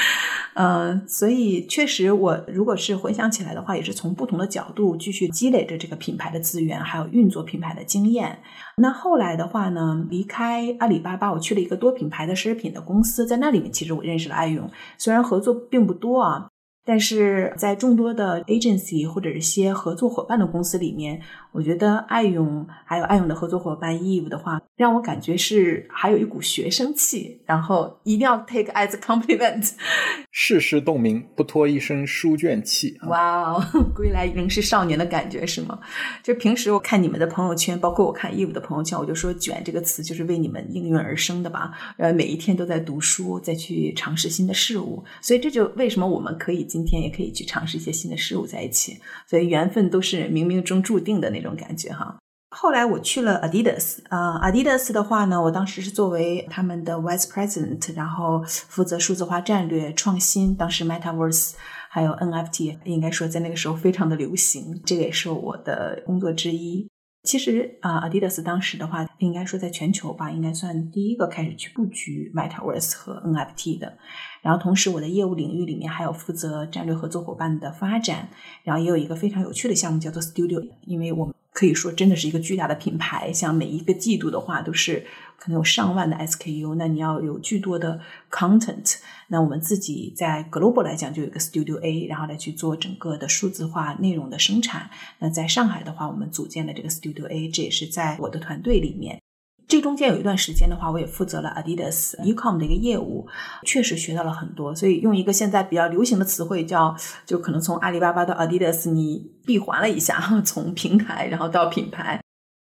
[0.53, 8.39] 呃，所以确实，我如果是回想起来的话，也是从不同的角度继续积累着这个品牌的资源，还有运作品牌的经验。
[8.77, 16.49] 那后来的话呢，离开阿里巴巴，我去了一个多品牌的奢侈品的公司，在那里面，其实我认识了爱勇，虽然合作并不多啊。
[16.87, 21.19] 但是在众多的 agency 或者是些合作伙伴的公司里面，
[21.55, 29.71] 我觉得爱勇还有爱勇的合作伙伴 Eve 的话，让我感觉是还有一股学生气，然后一定要 take as compliment。
[30.37, 32.99] 世事洞明，不脱一身书卷气。
[33.07, 33.65] 哇哦，
[33.95, 35.79] 归来仍是少年的感觉是吗？
[36.25, 41.71] 就平时我看你们的朋友圈，包括我看 Eve 的朋友圈，我就说“卷”这个词就是为你们应运而生的吧。
[41.99, 46.65] 呃，每一天都在读书，再去尝试新的事物，所以这就为什么我们可以。
[46.65, 52.17] 今天也可以去尝试一些新的事物在一起，所以缘分都是冥冥中注定的那种感觉哈。
[52.57, 60.55] 后来我去了 Adidas 啊，Adidas 的话呢，我当时是作为他们的 Vice President，然后负责数字化战略创新。
[60.57, 61.55] 当时 Metaverse
[61.91, 66.89] 还有 NFT 应该说在那个时候非常的流行，这个也是我的工作之一。
[67.25, 73.97] 其实啊，Adidas 当时的话，应该说在全球吧，应该算第一个开始去布局 Metaverse 和 NFT 的。
[74.45, 78.29] 然后同时，我的业务领域里面还有负责战略合作伙伴的发展，
[78.63, 85.07] 然后也有一个非常有趣的项目叫做 Studio，因为我们可以说真的是一个巨大的品牌，像每一个季度的话都是
[85.39, 87.99] 可能有上万的 SKU，那你要有巨多的
[88.31, 88.97] content，
[89.29, 94.91] 那我们自己在 Global 来讲就有一个 Studio A，然后来去做整个的数字化内容的生产。
[95.21, 99.23] 那在上海的话，我们组建了这个 Studio A，这也是在我的团队里面。
[99.67, 103.27] 这中间有一段时间的话，我也负责了 Adidas Ecom 的一个业务，
[103.65, 104.75] 确实学到了很多。
[104.75, 112.21] 所以用一个现在比较流行的词汇叫，就可能从阿里巴巴到 Adidas，你闭环了一下， 从平台然后到品牌。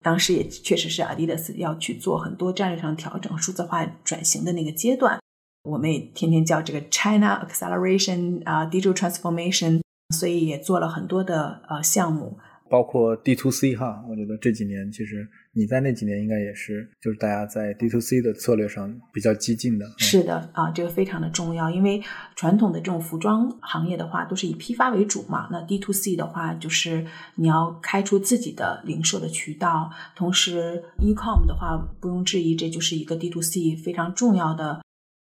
[0.03, 5.19] 当时也确实是 Adidas 要去做很多战略上调整、数字化转型的那个阶段，
[5.63, 9.81] 我们也天天叫这个 China Acceleration 啊，Digital Transformation，
[10.13, 12.37] 所以也做了很多的呃项目。
[12.69, 19.85] 包括 D to C 哈，我觉得这几年其实你在那几年应该也是，就是大家在 D to C 的策略上比较激进的。
[19.99, 22.01] 是的啊，这个非常的重要，因为
[22.35, 34.81] 传统的这种服装行业的话都是以批发为主嘛，那 D to C 的话就是你要开出自己的零售的渠道，同时 E-com 的话不用质疑，这就是一个 D to C 非常重要的，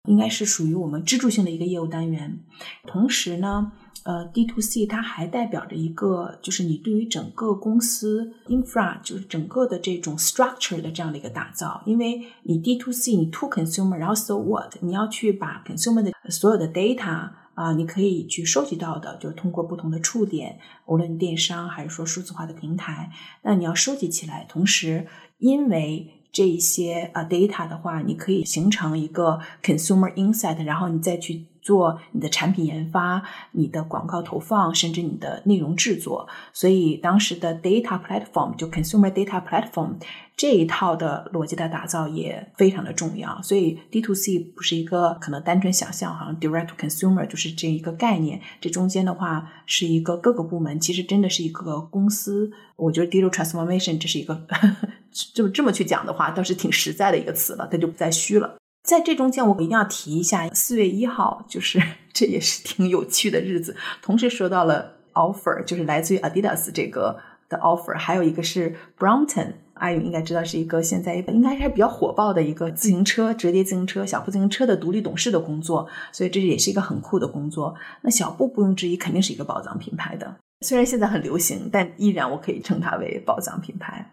[0.10, 2.40] 应该是属于我们支柱性的一个业务单元。
[2.86, 3.72] 同时呢。
[4.08, 11.84] 呃，D to C 它还代表着一个，就是你对于整个公司 infra，就是整个的这种 structure 的这样的一个打造。
[11.86, 24.46] 因为你 D to C，你 to consumer，然后 so what，你要去把 consumer 的所有的 data 啊，你可以去收集到的，就是通过不同的触点，无论电商还是说数字化的平台，那你要收集起来。
[24.48, 25.06] 同时，
[25.40, 31.48] 因为这一些啊 data 的话，你可以形成一个 consumer insight，然后你再去。
[31.68, 39.96] 做你的产品研发、你的广告投放，甚至你的内容制作，所以当时的 data platform 就 consumer data platform
[40.38, 43.42] 这一套的逻辑的打造也非常的重要。
[43.42, 48.40] 所以 D to C 不是一个可能单纯想象，好像 direct consumer 就是这一个概念。
[48.62, 52.50] 这中间的话是一个各个部门，其实真的是一个公司。
[52.78, 54.48] 我觉得 digital transformation 这是一个，
[55.34, 58.56] 就这么去讲的话，倒是挺实在的一个词了，它就不再虚了。
[58.88, 61.78] 在这中间，我一定要提一下，四月一号，就是
[62.14, 63.76] 这也是挺有趣的日子。
[64.02, 67.20] 同时收到了 offer，就是来自于 Adidas 这个
[67.50, 77.76] 的 offer，还有一个是 Brompton，阿勇应该知道是一个现在应该是比较火爆的一个自行车折叠自行车、小步自行车的独立董事的工作，所以这也是一个很酷的工作。
[78.02, 84.10] 那小步不用质疑，肯定是一个宝藏品牌的，虽然现在很流行，但依然我可以称它为宝藏品牌。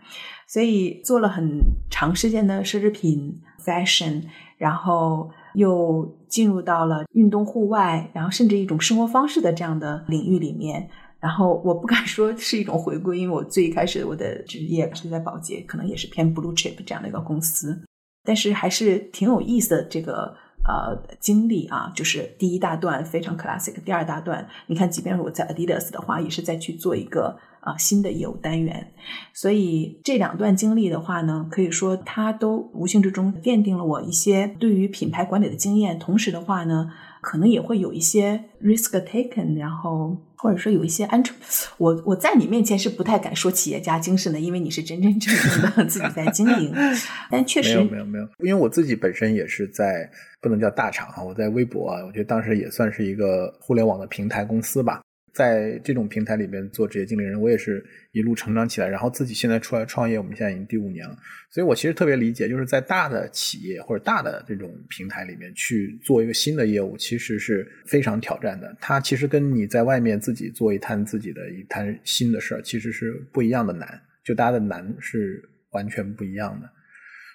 [0.48, 1.60] 所以做了很
[1.90, 4.24] 长时间的奢侈品 fashion。
[4.64, 10.88] 然后又进入到了运动户外，然后甚至一种生活方式的这样的领域里面。
[11.20, 17.78] 然后我不敢说是一种回归，因为我最开始我的职业是在保洁，可能也是偏 blue chip 这样的一个公司，
[18.24, 20.34] 但是还是挺有意思的这个
[20.66, 21.92] 呃经历啊。
[21.94, 27.36] 就是第一大段非常 classic，第二大段，你看，即便我在 Adidas 的话，也是在去做一个。
[27.64, 28.92] 啊，新的业务单元，
[29.32, 35.98] 所以这两段经历的话呢，可以说它都无形之中奠定了我一些对于品牌管理的经验。
[35.98, 36.90] 同时的话呢，
[37.22, 41.34] 可能也会有一些 risk taken，然后或者说有一些安全。
[41.78, 46.72] 我我在你面前是不太敢说企业家精神的，因为你是真真正正的 自己在经营。
[47.30, 50.08] 但确实没有没有没有，因为我自己本身也是在
[50.42, 55.00] 不能叫大厂啊，我在微博啊，我觉得当时也算是一个互联网的平台公司吧。
[55.34, 61.16] 在这种平台里面做职业经理人，我也是一路成长起来，然后自己现在出来创业，我们现在已经第五年了，
[61.50, 68.76] 所以我其实特别理解，就是在大的企业或者大的这种平台里面去做一个新的业务，其实是非常挑战的。
[68.80, 75.42] 它其实跟你在外面自己做一摊自己的一摊新的事儿，其实是不一样的难，就大家的难是
[75.72, 76.70] 完全不一样的。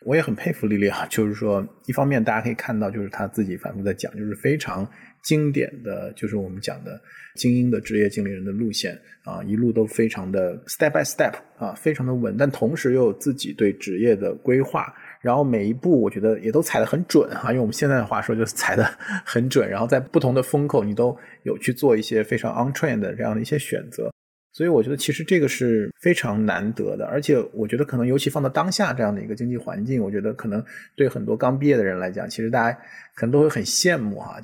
[0.06, 4.90] 我也很佩服丽丽啊，就是说，一方面大家可以看到，就是她自己反复在讲，就是非常。
[5.24, 7.00] 经典的就是我们讲的
[7.36, 18.84] 精英的职业经理人的路线啊，一路都非常的 step by step 啊，非常的稳，但同时又有自己对职业的规划，然后每一步我觉得也都踩得很准哈，用我们现在的话说就是踩得
[19.26, 24.12] 很准，然后在不同的风口你都有去做一些非常 on trend 的这样的一些选择，
[24.54, 30.64] 所以我觉得其实这个是非常难得的，而且我觉得可能尤其放到当下这样的一个经济环境，我觉得可能
[30.96, 32.78] 对很多刚毕业的人来讲，其实大家
[33.16, 34.42] 可能都会很羡慕哈。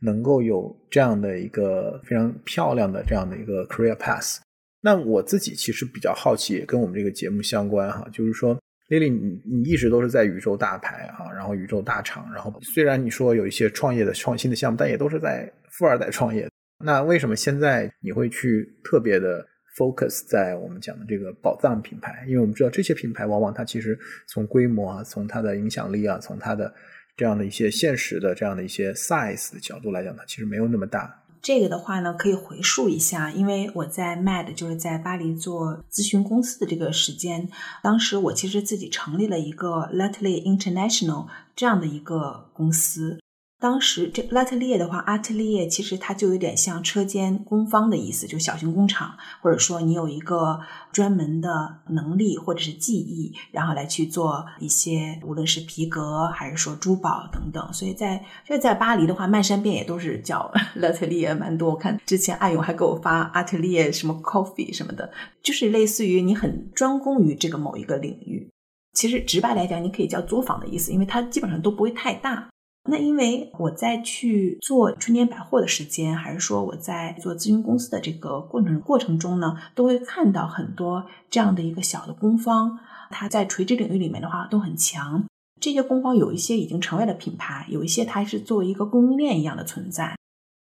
[0.00, 4.38] 能够有这样的一个非常漂亮的这样的一个 career path，
[4.80, 8.58] 那我自己其实比较好奇，也跟我们这个节目相关哈，就是说
[8.88, 16.48] ，Lily，你你一直都是在宇宙大牌哈，然后宇宙大厂，然后虽然你说有一些创业的创新的项目，但也都是在富二代创业。
[16.82, 22.24] 那为什么现在你会去特别的 focus 在我们讲的这个宝藏品牌？
[22.26, 26.72] 因为我们知道这些品牌往往它其实从规模啊，从它的影响力啊，从它的
[27.20, 31.20] 这样的一些现实的这样的一些 size 的角度来讲，呢其实没有那么大。
[31.42, 37.50] 这个的话呢，可以回溯一下，因为我在 Mad 就是在巴黎做咨询公司的这个时间，
[37.82, 43.20] 当时我其实自己成立了一个 Lately International 这样的一个公司。
[43.60, 50.58] 当时这 Atelier 的话，Atelier 其实它就有点像车间工坊的意思，就小型工厂，或者说你有一个
[50.90, 57.70] 专门的能力或者是技艺，然后来去做一些无论是皮革还是说珠宝等等。
[57.70, 61.68] 所以在就在巴黎的话，漫山遍野都是叫 Atelier，蛮多。
[61.68, 68.48] 我看之前艾勇还给我发 Atelier 什么 Coffee 什么的，就是类似于你很专攻于这个某一个领域。
[68.94, 72.49] 其实直白来讲，你可以叫作坊的意思，因为它基本上都不会太大。
[72.88, 82.78] 那因为我在去做春天百货的时间，还是说我在做咨询公司的这个过程过程中呢，都会看到很多这样的一个小的工坊，
[83.10, 85.24] 它在垂直领域里面的话都很强。
[85.60, 90.16] 这些工坊有一些已经成为了品牌，有一些它是作为一个供应链一样的存在。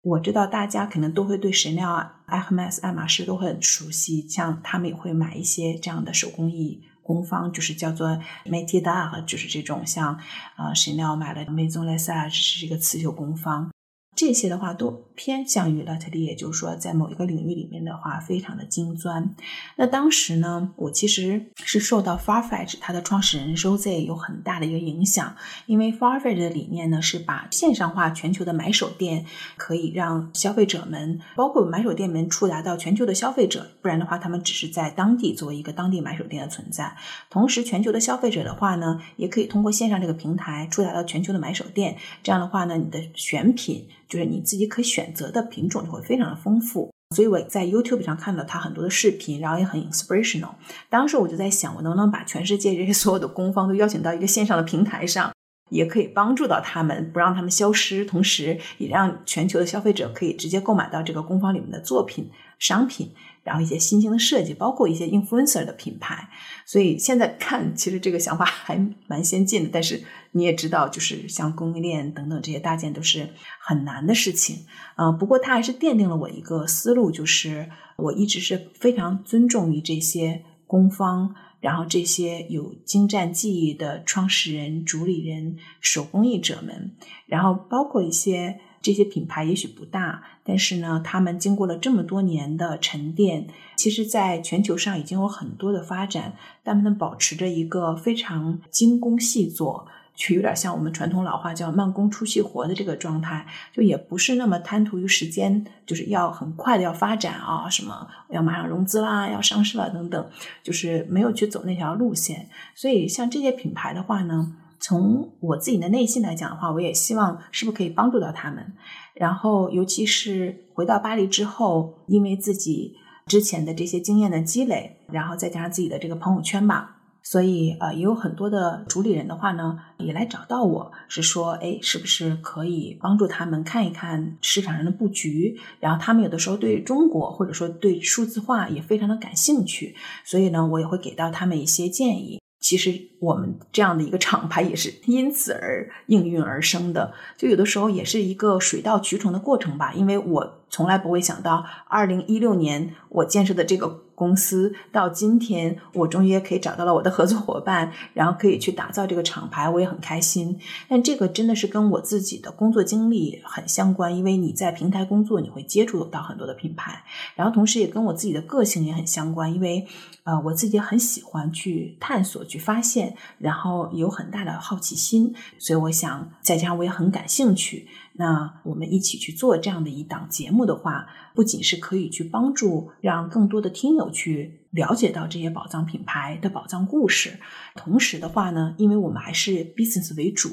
[0.02, 6.84] 我知道大家可能都会对神料、艾赫麦斯、爱马仕都很熟悉，像他们也会买一些这样的手工艺。
[7.06, 8.08] 工坊就是叫做
[8.46, 10.20] m e t i d a 就是这种像
[10.56, 13.75] 啊，神料买了 Maison l e s a g e 是一个刺绣工坊。
[14.16, 19.36] 这些的话都偏向于 l 特 t 也就是说，在某一个领域里面的话，非常的精钻。
[19.76, 25.36] 那当时呢，我其实是受到 Farfetch 它的创始人 Jose 有很大的一个影响，
[25.66, 29.26] 因为 Farfetch 的理念呢是把线上化全球的买手店，
[29.58, 36.96] 可以让消费者们，包括买手店们触达到全球的消费者，不然的话，他们只是在当地作为一个当地买手店的存在。
[37.30, 43.88] 同时，全球的消费者的话呢，也可以通过线上这个平台触达到全球的买手店，这样的话呢，你的选品。
[44.16, 50.52] 就是你自己可以选择的品种就会非常的丰富，所以我在 YouTube 上看到他很多的视频，然后也很 inspirational。
[50.90, 55.34] 当时我就在想，我能不能把全世界这些所有的工坊都邀请到一个线上的平台上，
[55.70, 63.12] 也可以帮助到他们，不让他们消失，同时也让全球的消费者可以直接购买到这个工坊里面的作品、商品。
[63.46, 66.28] 然后一些新兴的设计，包括一些 influencer 的品牌，
[66.66, 68.76] 所以现在看，其实这个想法 还
[69.08, 69.70] 蛮先进的。
[69.72, 73.30] 但是你也知道，就是像供应链等等这些搭建都是
[73.60, 74.66] 很难的事情。
[74.98, 81.36] 呃，不过它还是奠定了我一个思路，就是我一直是非常尊重于这些工方，
[81.66, 86.92] 然后这些有精湛技艺的创始人、主理人、手工艺者们，
[87.26, 88.60] 然后包括一些。
[88.86, 96.38] 这些品牌也许不大，但是呢，他们经过了这么多年的沉淀，其实在全球上已经有很多的发展。
[96.64, 110.30] 他们保持着一个非常精工细作，却有点像我们传统老话叫“慢工出细活”的这个状态，就也不是那么贪图于时间，就是要很快的要发展啊，什么要马上融资啦，要上市了等等，
[110.64, 112.50] 就是没有去走那条路线。
[112.74, 114.54] 所以像这些品牌的话呢？
[114.78, 118.74] 从我自己的内心来讲的话，我也希望是不是可以帮助到他们。
[119.16, 122.94] 然后，尤其是回到巴黎之后，因为自己
[123.26, 126.95] 之前的这些经验的积累，然后再加上自己的这个朋友圈吧，
[127.28, 135.60] 所以呃，也有很多的主理人的话呢，也来找到我，是说，哎，是不是可以帮助他们看一看市场上的布局？
[135.80, 142.40] 然后他们有的时候对中国或者说对数字化也非常的感兴趣，所以呢，我也会给到他们一些建议。
[142.60, 149.92] 其实我们这样的一个厂牌也是 因此而应运而生的，就有的时候也是一个水到渠成的过程吧。
[149.94, 154.05] 因为我从来不会想到，二零一六年我建设的这个。
[154.16, 160.58] 公司到今天，我终于也可以找到了我的合作伙伴，然后可以去打造这个厂牌，我也很开心。
[160.88, 167.04] 但这个真的是跟我自己的工作经历很相关，因为你在平台工作，你会接触到很多的品牌，
[167.36, 169.86] 然后同时也跟我自己的个性也很相关，因为
[170.24, 177.88] 呃，我自己很喜欢去探索、去发现，然后有很大的好奇心，所以我想再加上我也很感兴趣。
[178.18, 187.38] 那我们一起去做这样的一档节目的话，不仅是可以去帮助让更多的听友去了解到这些宝藏品牌的宝藏故事，
[187.76, 190.50] 同时的话呢，因为我们还是 business 为主，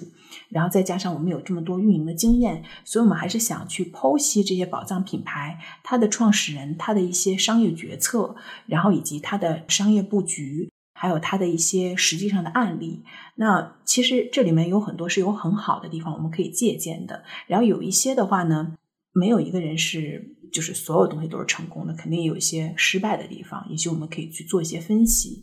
[0.48, 8.34] 然后再加上我们有这么多运营的经验，所以我们还是想去剖析这些宝藏品牌它的创始人他的一些商业决策，
[8.66, 10.71] 然后以及它的商业布局。
[11.02, 13.02] 还有他的一些实际上的案例，
[13.34, 17.24] 那其实这里面有很多是有很好的地方，我们可以借鉴的。
[17.48, 18.76] 然后有一些的话呢，
[19.12, 25.42] 没有一个人是就是所有东西都是成功的，肯定有一些失败的地方，也许我们可以去做一些分析。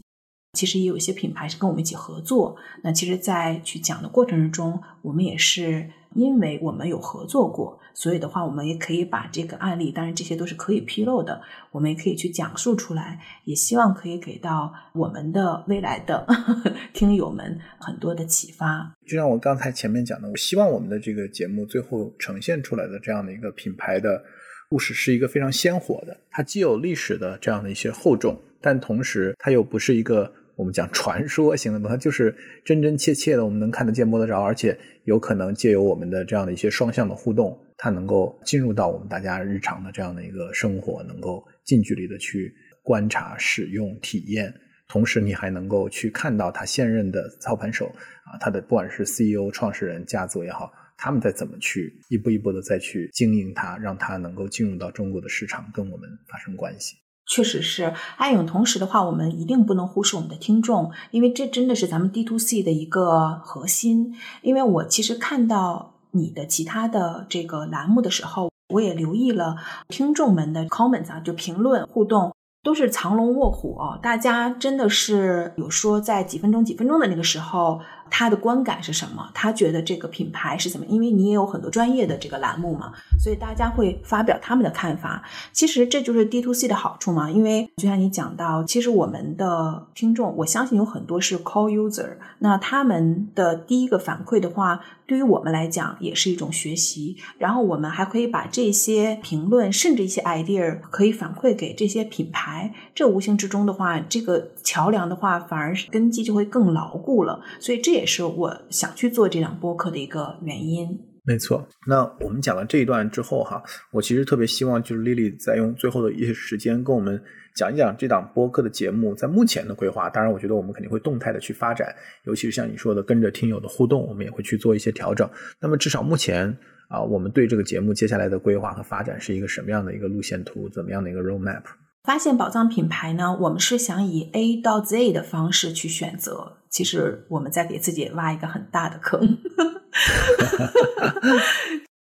[0.54, 7.80] 其实也有一些品牌是跟我们一起合作，那其实，在去讲的过程之中，我们也是因为我们有合作过。
[7.94, 11.42] 所以的话，我们也可以把这个案例，当然这些都是可以披露的，
[11.72, 16.26] 我们也可以去讲述出来，也希望可以给到我们的未来的
[16.94, 18.96] 听友们很多的启发。
[19.06, 24.24] 就像我刚才前面讲的，我希望我们的这个节目最后呈现出来的这样的一个品牌的
[24.70, 30.34] 故事，是一个非常鲜活的，它既有历史的这样的一些厚重，但同时它又不是一个。
[30.60, 32.36] 我们讲传说型的，它就是
[32.66, 42.54] 真真切切的，我们能看得见、摸得着，而且有可能借由我们的这样的一些双向的互动，它能够进入到我们大家日常的这样的一个生活，能够近距离的去
[42.84, 44.54] 观察、使用、体验。
[44.90, 47.86] 同时，你还能够去看到他现任的操盘手
[48.26, 56.98] 啊，他的不管是 CEO、创始人家族也好，他们在怎么去一步一步的再去经营它，让它能够进入到中国的市场，跟我们发生关系。
[57.30, 64.16] 确实是艾勇，同时的话，我们一定不能忽视我们的听众，因为这真的是咱们 D to C 的一个核心。
[64.42, 69.56] 因为我其实看到你的其他的这个栏目的时候，我也留意了
[69.88, 72.34] 听众们的 comments 啊，就评论互动。
[72.62, 77.80] 都是藏龙卧虎，大家真的是有说在几分钟几分钟的那个时候。
[78.10, 79.30] 他的观感是什么？
[79.34, 80.86] 他觉得这个品牌是怎么？
[80.88, 85.24] 因为你也有很多专业的这个栏目嘛，所以大家会发表他们的看法。
[85.54, 97.18] 其实这就是 D to C 的好处嘛，因为就像你讲到，其实我们的听众，我相信有很多是 Call User，那他们的第一个反馈的话，对于我们来讲也是一种学习。
[97.38, 102.74] 然后我们还可以把这些评论，甚至一些 idea 可以反馈给这些品牌。
[102.96, 107.40] 这无形之中的话，这个桥梁的话，反而是根基就会更牢固了。
[107.60, 107.99] 所以这。
[108.06, 110.88] 是我想去做这档播客的一个原因。
[111.26, 117.22] 没错，那我们讲了这一段之后哈，我其实特别希望就是丽丽再用最后的一些时间跟我们
[117.56, 120.10] 讲一讲这档播客的节目在目前的规划。
[120.10, 121.94] 当然，我觉得我们肯定会动态的去发展，
[122.24, 125.30] 尤其是像你说的跟着听友的互动，我们也会去做一些调整。
[125.62, 131.62] 那么至少目前啊，我们对这个节目接下来的规划和发展是一个什么样的一个路线图，怎么样的一个 roadmap？
[132.04, 136.59] 发现宝藏品牌呢，我们是想以 A 到 Z 的方式去选择。
[136.70, 139.20] 其实我们在给自己挖一个很大的坑，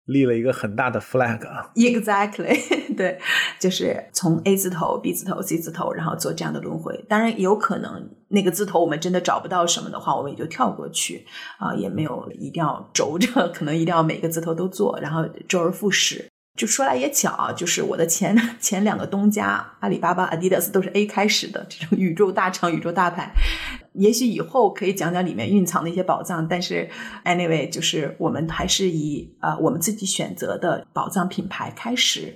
[0.07, 1.71] 立了一个很大的 flag 啊。
[1.77, 3.19] Exactly，对，
[3.59, 7.05] 就是从 A 字头、B 字头、C 字头，然后做这样的轮回。
[7.09, 11.27] 当然，有可能那个字头我们真的找不到什么的话，我们也就跳过去
[11.59, 16.29] 啊，也没有一定要轴着，可能一定要每个字头都做，然后周而复始。
[16.59, 23.33] 就说来也巧，就是我的前前两个东家阿里巴巴、Adidas 都是 A 开始的这种宇宙大厂、宇宙大牌。
[23.95, 26.89] 也许以后可以讲讲里面蕴藏的一些宝藏，但是
[27.25, 32.35] anyway，就是我们还是以呃我们自己选择的宝藏品牌开始。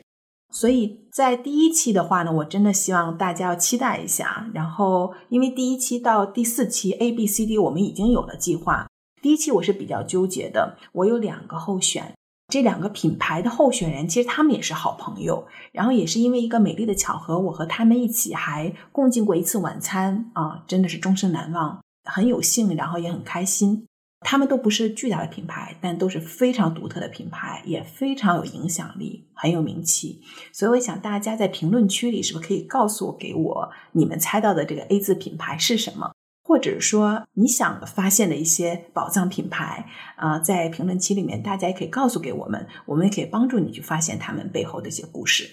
[0.52, 4.48] 所以在第一期的话呢，我真的希望大家要期待一下。
[4.54, 8.86] 然后，因为第一期到第四期 A、B、C、D 我们已经有了计划。
[9.20, 12.14] 第一期我是比较纠结的，我有两个候选。
[12.48, 23.84] 这两个品牌的候选人，其实他们也是好朋友，然后也是因为一个美丽的巧合，我和他们一起还共进过一次晚餐啊，真的是终身难忘，很有幸，然后也很开心。
[24.20, 30.22] 他们都不是巨大的品牌，但都是非常独特的品牌，也非常有影响力，很有名气。
[30.52, 36.12] 所以我想大家在评论区里是不是可以告诉我，给我你们猜到的这个 A 字品牌是什么？
[36.56, 39.84] 或者说你想发现的一些宝藏品牌
[40.16, 45.46] 啊，在评论区里面，大家也可以告诉给我们，我们也可以帮助你去发现他们背后的一些故事。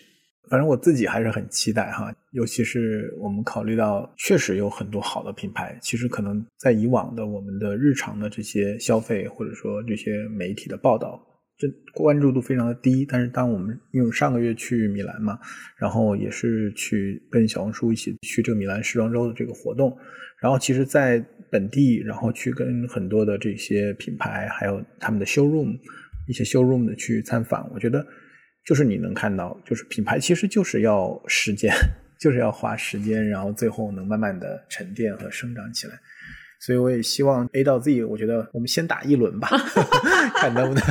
[0.49, 11.21] 反正我自己还是很期待哈，尤其是我们考虑到确实有很多好的品牌，其实可能在以往的我们的日常的这些消费或者说这些媒体的报道，
[11.57, 13.05] 这关注度非常的低。
[13.05, 15.39] 但是当我们因为上个月去米兰嘛，
[15.77, 19.97] 然后也是去跟小红书一起去这个米兰时装周的这个活动。
[20.41, 25.79] 然后，其实，在本地，然后去跟很多的这些品牌，还有他们的 showroom，
[26.27, 28.05] 一些 showroom 的去参访，我觉得，
[28.65, 31.73] 就是你能看到，就是品牌其实就是要时间，
[32.19, 35.93] 就是要花时间，然后最后能慢慢的沉淀和生长起来。
[36.65, 39.49] 所以，我也希望 A 到 Z，我觉得我们先打一轮吧，
[40.35, 40.83] 看能不能，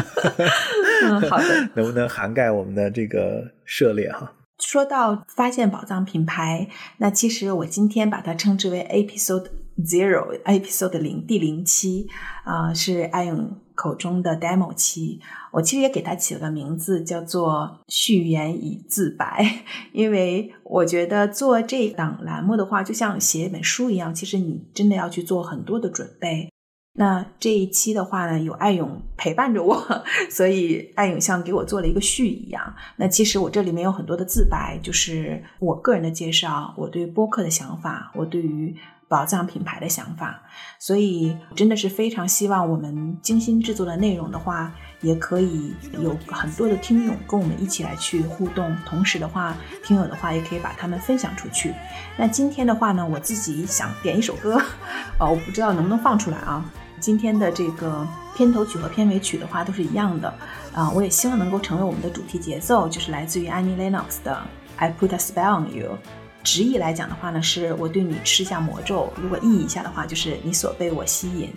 [1.05, 4.31] 嗯，好的， 能不能涵盖我们的这个涉猎哈。
[4.59, 6.69] 说到发现宝藏品牌，
[6.99, 9.47] 那其实我今天把它称之为 Episode
[9.79, 12.07] Zero，Episode 零第零期
[12.45, 15.21] 啊，是爱勇口中的 Demo 期。
[15.53, 26.49] 我其实也给它起了个名字，叫做序言以自白，因为我觉得做这档栏目的话，就像写一本书一样，其实你真的要去做很多的准备。
[26.95, 29.83] 那这一期的话呢，有艾勇陪伴着我，
[30.31, 32.75] 所以艾勇像给我做了一个序一样。
[32.97, 38.77] 那其实我这里面有很多的自白，就是我个人的介绍，我对播客的想法，我对于
[39.09, 40.43] 宝藏品牌的想法。
[40.79, 48.75] 所以真的是非常希望我们精心制作的内容的话，也可以有很多的听友跟我们一起来去互动。
[48.87, 51.75] 同时的话，听友的话也可以把他们分享出去。
[52.17, 54.57] 那今天的话呢，我自己想点一首歌，
[55.21, 56.65] 哦，我不知道能不能放出来啊。
[57.01, 60.33] 今天的这个片头曲和片尾曲的话都是一样的
[60.73, 64.41] 啊，我也希望能够成为我们的主题节奏，就是来自于 Annie Lennox 的
[64.77, 65.99] I Put a Spell on You。
[66.43, 71.51] 直译来讲的话呢，是我对你施下魔咒；如果意译一下的话，就是你所被我吸引。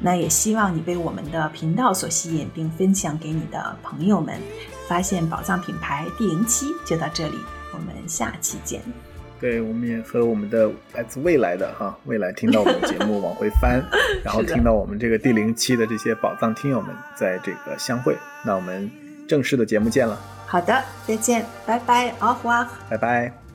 [0.00, 4.38] 那也希望你被我们的频道所吸引，并分享给你的朋友们。
[4.88, 7.36] 发现宝藏品牌第零期就到这里，
[7.74, 8.80] 我们下期见。
[9.38, 13.80] 对，我们也和我们的来自未来的哈未来听到我们节目往回翻，
[14.24, 18.16] 然后听到我们这个第零期的这些宝藏听友们在这个相会。
[18.44, 18.90] 那我们
[19.28, 20.18] 正式的节目见了。
[20.46, 23.47] 好的，再见，拜拜，阿胡阿，拜拜。